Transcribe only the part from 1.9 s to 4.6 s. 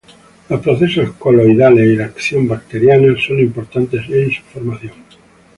la acción bacteriana son importantes en su